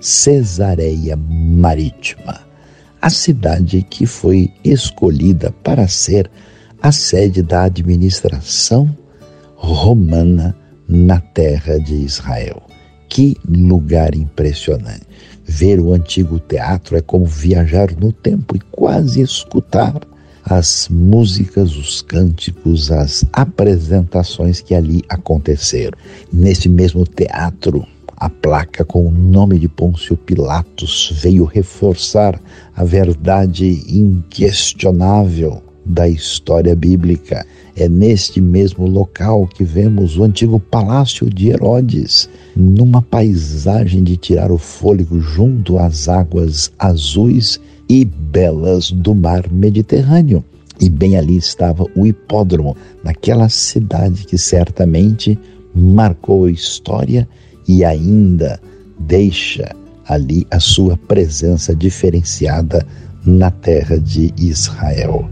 [0.00, 2.48] Cesareia Marítima
[3.00, 6.30] a cidade que foi escolhida para ser
[6.82, 8.94] a sede da administração
[9.54, 10.56] romana
[10.88, 12.62] na terra de Israel.
[13.08, 15.06] Que lugar impressionante!
[15.44, 20.00] Ver o antigo teatro é como viajar no tempo e quase escutar
[20.48, 25.96] as músicas, os cânticos, as apresentações que ali aconteceram.
[26.32, 27.86] Nesse mesmo teatro,
[28.16, 32.40] a placa com o nome de Pôncio Pilatos veio reforçar
[32.74, 37.46] a verdade inquestionável da história bíblica.
[37.76, 44.50] É neste mesmo local que vemos o antigo palácio de Herodes, numa paisagem de tirar
[44.50, 50.44] o fôlego junto às águas azuis e belas do mar Mediterrâneo.
[50.80, 55.38] E bem ali estava o hipódromo, naquela cidade que certamente
[55.74, 57.28] marcou a história
[57.66, 58.60] e ainda
[58.98, 59.74] deixa
[60.06, 62.86] ali a sua presença diferenciada
[63.24, 65.28] na terra de Israel.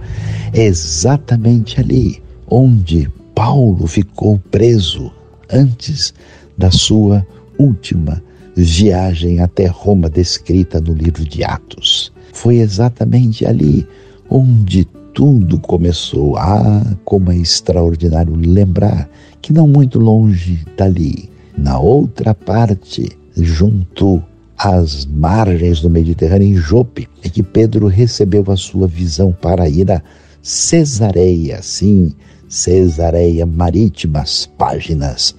[0.53, 5.13] É exatamente ali onde Paulo ficou preso
[5.51, 6.13] antes
[6.57, 7.27] da sua
[7.59, 8.23] última
[8.57, 12.13] viagem até Roma, descrita no livro de Atos.
[12.37, 13.87] Foi exatamente ali
[14.29, 14.85] onde
[15.15, 16.37] tudo começou.
[16.37, 19.09] Ah, como é extraordinário lembrar
[19.41, 24.23] que não muito longe dali, na outra parte, junto
[24.59, 29.91] às margens do Mediterrâneo, em Jope, é que Pedro recebeu a sua visão para ir
[29.91, 30.03] a
[30.43, 32.13] Cesareia, sim,
[32.51, 35.35] Cesareia Marítima, as páginas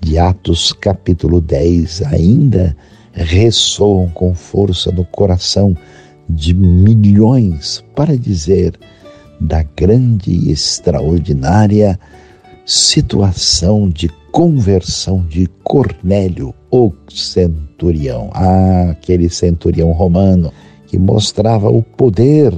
[0.00, 2.76] de Atos capítulo 10 ainda
[3.12, 5.76] ressoam com força no coração
[6.30, 8.78] de milhões para dizer
[9.40, 11.98] da grande e extraordinária
[12.66, 18.30] situação de conversão de Cornélio, o centurião.
[18.32, 20.52] Ah, aquele centurião romano
[20.86, 22.52] que mostrava o poder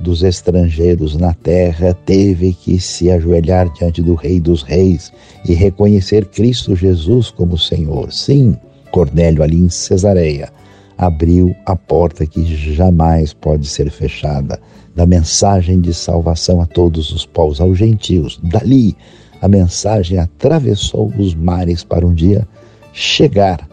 [0.00, 5.12] dos estrangeiros na terra, teve que se ajoelhar diante do Rei dos Reis
[5.48, 8.12] e reconhecer Cristo Jesus como Senhor.
[8.12, 8.56] Sim,
[8.90, 10.50] Cornélio, ali em Cesareia,
[10.98, 14.60] abriu a porta que jamais pode ser fechada
[14.94, 18.40] da mensagem de salvação a todos os povos, aos gentios.
[18.42, 18.96] Dali,
[19.42, 22.48] a mensagem atravessou os mares para um dia
[22.92, 23.68] chegar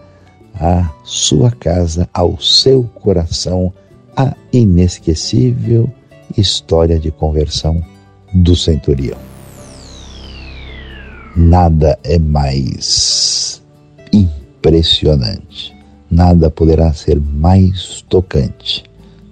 [0.54, 3.74] à sua casa, ao seu coração,
[4.16, 5.90] a inesquecível
[6.38, 7.84] história de conversão
[8.34, 9.18] do centurião.
[11.36, 13.62] Nada é mais
[14.12, 15.73] impressionante,
[16.14, 18.84] nada poderá ser mais tocante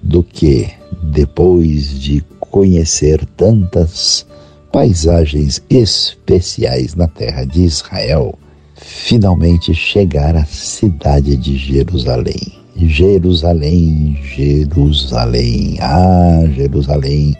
[0.01, 0.67] do que,
[1.03, 4.25] depois de conhecer tantas
[4.71, 8.37] paisagens especiais na terra de Israel,
[8.75, 12.59] finalmente chegar à cidade de Jerusalém.
[12.75, 17.35] Jerusalém, Jerusalém, ah, Jerusalém,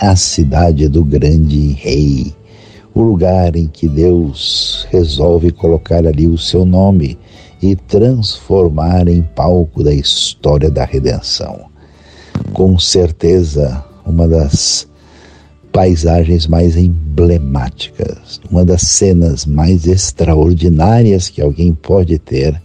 [0.00, 2.34] a cidade do grande rei,
[2.92, 7.16] o lugar em que Deus resolve colocar ali o seu nome
[7.62, 11.66] e transformar em palco da história da redenção.
[12.52, 14.88] Com certeza, uma das
[15.72, 22.60] paisagens mais emblemáticas, uma das cenas mais extraordinárias que alguém pode ter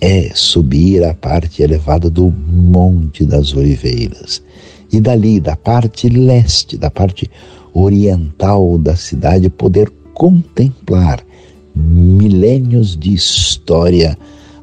[0.00, 4.42] é subir à parte elevada do Monte das Oliveiras.
[4.92, 7.30] E dali, da parte leste, da parte
[7.72, 11.24] oriental da cidade, poder contemplar
[11.74, 14.16] milênios de história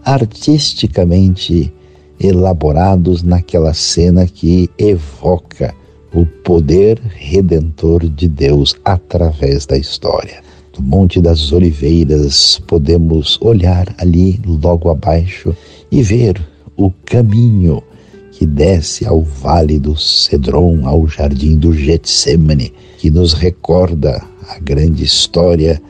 [0.03, 1.74] artisticamente
[2.20, 5.74] elaborados naquela cena que evoca
[6.14, 10.41] o poder redentor de Deus através da história.
[10.74, 15.55] Do Monte das Oliveiras, podemos olhar ali logo abaixo
[15.91, 16.41] e ver
[16.78, 17.84] o caminho
[18.32, 25.03] que desce ao vale do Cedron, ao jardim do Getsemane, que nos recorda a grande
[25.03, 25.82] história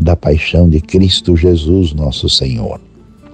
[0.00, 2.80] da paixão de Cristo Jesus, nosso Senhor.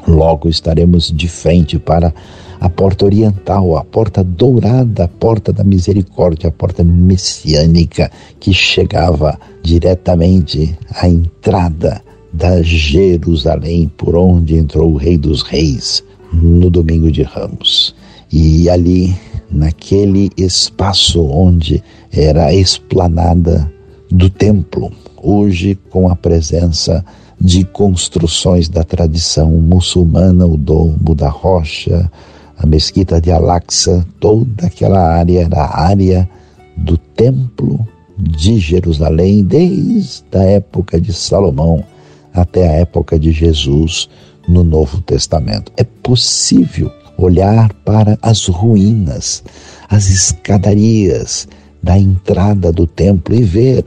[0.07, 2.13] Logo estaremos de frente para
[2.61, 8.11] a porta oriental, a porta dourada, a porta da misericórdia, a porta messiânica
[8.41, 12.03] que chegava diretamente à entrada
[12.33, 17.95] da Jerusalém, por onde entrou o Rei dos Reis no domingo de Ramos.
[18.33, 19.15] E ali,
[19.51, 23.71] naquele espaço onde era a esplanada
[24.11, 24.93] do templo,
[25.27, 27.05] hoje com a presença
[27.39, 32.11] de construções da tradição muçulmana, o domo da rocha,
[32.57, 36.29] a mesquita de Al-Aqsa, toda aquela área era a área
[36.77, 41.85] do templo de Jerusalém, desde a época de Salomão
[42.33, 44.09] até a época de Jesus
[44.49, 45.73] no Novo Testamento.
[45.77, 49.43] É possível olhar para as ruínas,
[49.89, 51.49] as escadarias
[51.83, 53.85] da entrada do templo e ver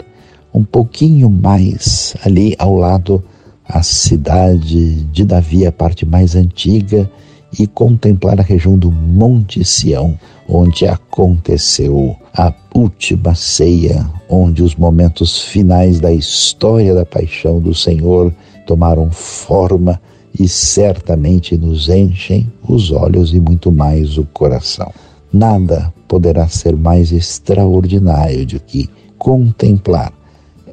[0.54, 3.24] um pouquinho mais ali ao lado
[3.68, 7.10] a cidade de Davi, a parte mais antiga,
[7.58, 15.42] e contemplar a região do Monte Sião, onde aconteceu a última ceia, onde os momentos
[15.44, 18.34] finais da história da paixão do Senhor
[18.66, 20.00] tomaram forma
[20.40, 24.92] e certamente nos enchem os olhos e muito mais o coração.
[25.32, 30.14] Nada poderá ser mais extraordinário do que contemplar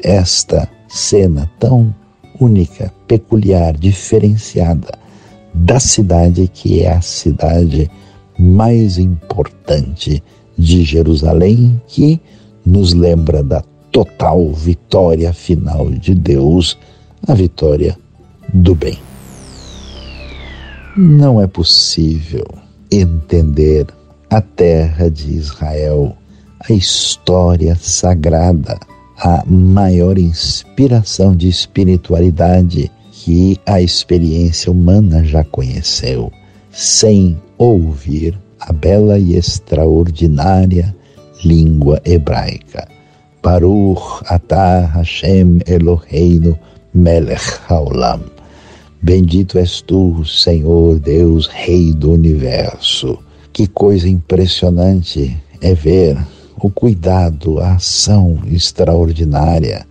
[0.03, 1.95] esta cena tão
[2.41, 4.99] única, peculiar, diferenciada
[5.55, 7.91] da cidade que é a cidade
[8.39, 10.23] mais importante
[10.57, 12.21] de Jerusalém, que
[12.65, 16.77] nos lembra da total vitória final de Deus,
[17.27, 17.97] a vitória
[18.53, 18.99] do bem.
[20.97, 22.47] Não é possível
[22.91, 23.87] entender
[24.31, 26.17] a terra de Israel,
[26.69, 28.79] a história sagrada,
[29.19, 36.31] a maior inspiração de espiritualidade que a experiência humana já conheceu,
[36.71, 40.95] sem ouvir a bela e extraordinária
[41.45, 42.89] língua hebraica.
[43.43, 46.59] Baruch atah Hashem Eloheinu
[46.93, 48.21] melech haolam
[49.03, 53.19] Bendito és tu, Senhor Deus, Rei do universo.
[53.53, 56.19] Que coisa impressionante é ver
[56.67, 59.87] o cuidado, a ação extraordinária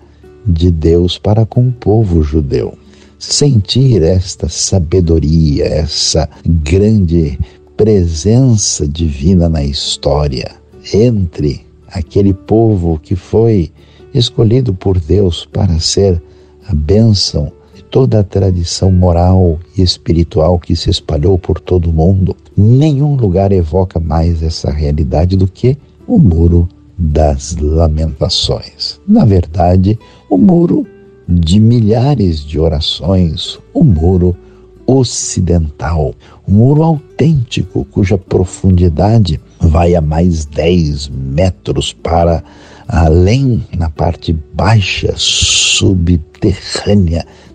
[0.45, 2.77] de Deus para com o povo judeu.
[3.17, 7.39] Sentir esta sabedoria, essa grande
[7.77, 10.51] presença divina na história
[10.93, 13.71] entre aquele povo que foi
[14.13, 16.21] escolhido por Deus para ser
[16.67, 17.51] a bênção
[17.89, 23.53] toda a tradição moral e espiritual que se espalhou por todo o mundo, nenhum lugar
[23.53, 25.77] evoca mais essa realidade do que
[26.07, 28.99] o Muro das Lamentações.
[29.07, 29.99] Na verdade,
[30.29, 30.87] o muro
[31.27, 34.35] de milhares de orações, o muro
[34.87, 36.13] ocidental,
[36.47, 42.43] um muro autêntico cuja profundidade vai a mais 10 metros para
[42.87, 46.15] além na parte baixa subterrânea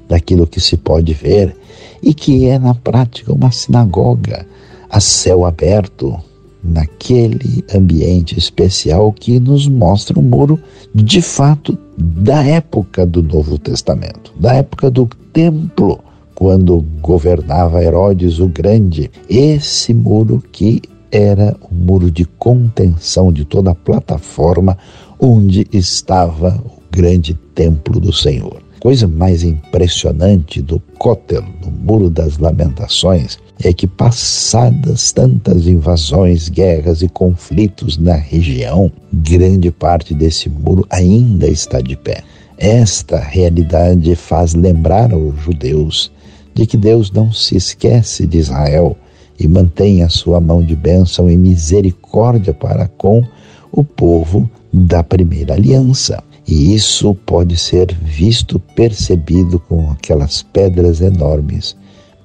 [0.09, 1.57] daquilo que se pode ver
[2.03, 4.45] e que é na prática uma sinagoga
[4.91, 6.21] a céu aberto,
[6.63, 10.59] naquele ambiente especial que nos mostra o muro
[10.95, 16.01] de fato da época do Novo Testamento, da época do templo,
[16.35, 19.11] quando governava Herodes o Grande.
[19.29, 24.79] Esse muro que era o muro de contenção de toda a plataforma
[25.19, 28.63] onde estava o grande templo do Senhor.
[28.81, 37.03] Coisa mais impressionante do Kotel, no Muro das Lamentações, é que, passadas tantas invasões, guerras
[37.03, 42.23] e conflitos na região, grande parte desse muro ainda está de pé.
[42.57, 46.11] Esta realidade faz lembrar aos judeus
[46.55, 48.97] de que Deus não se esquece de Israel
[49.39, 53.25] e mantém a sua mão de bênção e misericórdia para com
[53.73, 56.23] o povo da primeira aliança.
[56.47, 61.77] E isso pode ser visto, percebido com aquelas pedras enormes,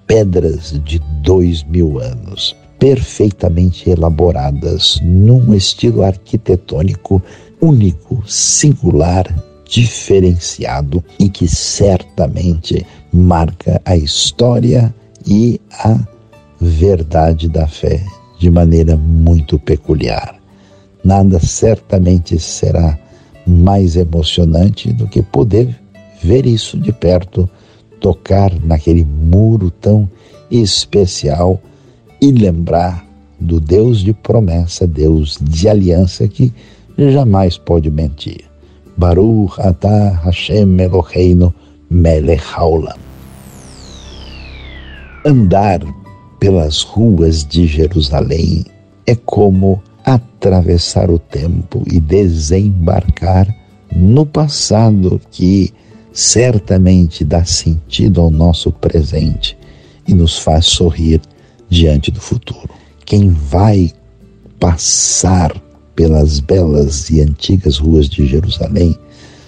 [0.07, 7.21] pedras de dois mil anos, perfeitamente elaboradas num estilo arquitetônico
[7.61, 9.25] único, singular,
[9.67, 14.93] diferenciado e que certamente marca a história
[15.25, 15.97] e a
[16.61, 18.01] verdade da fé
[18.39, 20.35] de maneira muito peculiar.
[21.03, 22.97] Nada certamente será
[23.45, 25.75] mais emocionante do que poder
[26.23, 27.49] ver isso de perto,
[27.99, 30.09] tocar naquele muro tão
[30.49, 31.61] especial
[32.21, 33.05] e lembrar
[33.39, 36.53] do Deus de promessa, Deus de aliança que
[36.97, 38.45] jamais pode mentir.
[38.97, 41.53] Baruch atah Hashem Eloheinu
[41.89, 42.97] melech haolam.
[45.25, 45.81] Andar
[46.39, 48.65] pelas ruas de Jerusalém
[49.05, 53.53] é como atravessar o tempo e desembarcar
[53.95, 55.73] no passado que
[56.15, 59.57] certamente dá sentido ao nosso presente
[60.07, 61.21] e nos faz sorrir
[61.69, 62.69] diante do futuro.
[63.05, 63.91] Quem vai
[64.59, 65.53] passar
[65.95, 68.97] pelas belas e antigas ruas de Jerusalém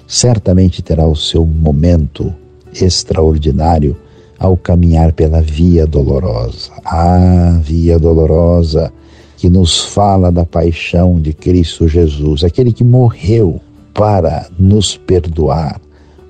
[0.05, 2.33] certamente terá o seu momento
[2.73, 3.97] extraordinário
[4.37, 6.71] ao caminhar pela Via Dolorosa.
[6.85, 8.91] Ah, Via Dolorosa!
[9.37, 13.61] que nos fala da paixão de Cristo Jesus, aquele que morreu
[13.93, 15.79] para nos perdoar,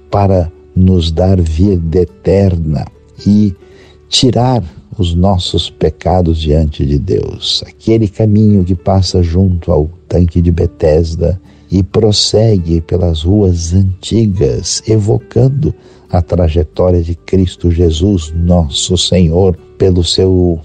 [0.10, 2.86] para nos dar vida eterna
[3.26, 3.56] e
[4.10, 4.64] tirar
[4.98, 7.64] os nossos pecados diante de Deus.
[7.68, 11.40] Aquele caminho que passa junto ao tanque de Betesda
[11.70, 15.74] e prossegue pelas ruas antigas, evocando
[16.10, 20.60] a trajetória de Cristo Jesus, nosso Senhor, pelo seu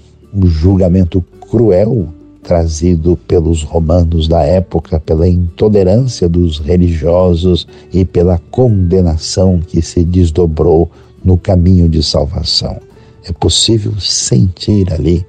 [0.45, 2.07] julgamento cruel
[2.43, 10.91] trazido pelos romanos da época, pela intolerância dos religiosos e pela condenação que se desdobrou
[11.23, 12.77] no caminho de salvação.
[13.25, 15.25] É possível sentir ali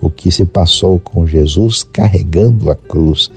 [0.00, 3.30] o que se passou com Jesus carregando a cruz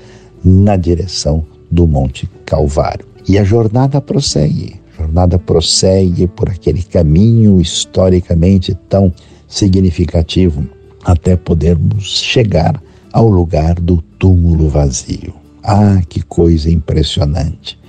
[0.43, 3.05] na direção do Monte Calvário.
[3.27, 4.79] E a jornada prossegue.
[4.93, 9.11] A jornada prossegue por aquele caminho historicamente tão
[9.47, 10.67] significativo
[11.03, 12.81] até podermos chegar
[13.11, 15.33] ao lugar do túmulo vazio.
[15.63, 17.79] Ah, que coisa impressionante!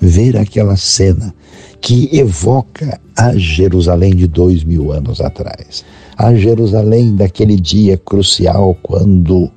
[0.00, 1.34] Ver aquela cena
[1.80, 5.84] que evoca a Jerusalém de dois mil anos atrás,
[6.16, 9.50] a Jerusalém daquele dia crucial quando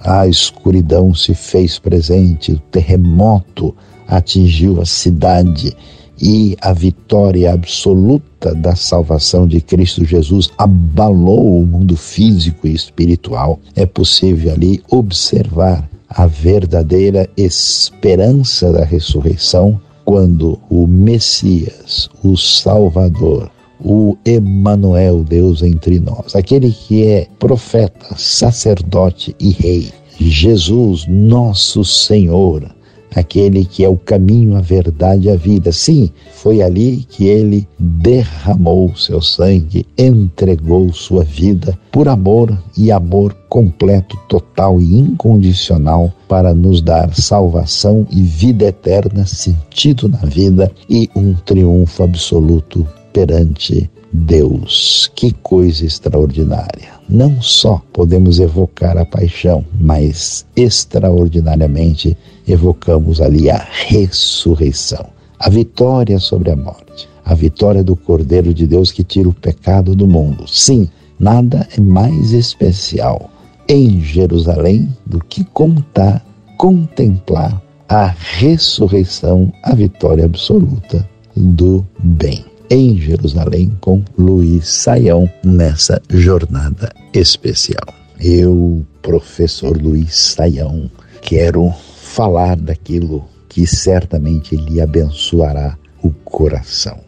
[0.00, 3.74] a escuridão se fez presente, o terremoto
[4.06, 5.76] atingiu a cidade
[6.20, 13.58] e a vitória absoluta da salvação de Cristo Jesus abalou o mundo físico e espiritual,
[13.74, 23.50] é possível ali observar a verdadeira esperança da ressurreição quando o Messias, o Salvador,
[23.80, 32.74] o Emanuel, Deus entre nós, aquele que é profeta, sacerdote e rei, Jesus, nosso Senhor,
[33.16, 35.72] aquele que é o caminho, a verdade e a vida.
[35.72, 43.34] Sim, foi ali que ele derramou seu sangue, entregou sua vida por amor e amor
[43.48, 51.08] completo, total e incondicional para nos dar salvação e vida eterna, sentido na vida e
[51.16, 55.10] um triunfo absoluto perante Deus.
[55.14, 56.96] Que coisa extraordinária!
[57.08, 62.16] Não só podemos evocar a paixão, mas extraordinariamente
[62.46, 65.06] evocamos ali a ressurreição,
[65.38, 69.94] a vitória sobre a morte, a vitória do Cordeiro de Deus que tira o pecado
[69.94, 70.46] do mundo.
[70.48, 70.88] Sim,
[71.18, 73.30] nada é mais especial
[73.68, 76.24] em Jerusalém do que contar,
[76.56, 82.44] contemplar a ressurreição, a vitória absoluta do bem.
[82.68, 87.86] Em Jerusalém com Luiz Saião nessa jornada especial.
[88.20, 90.90] Eu, professor Luiz Saião,
[91.22, 91.72] quero
[92.16, 96.98] falar daquilo que certamente lhe abençoará o coração.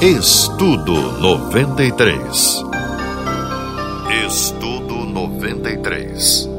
[0.00, 2.64] Estudo 93.
[4.26, 6.55] Estudo 93.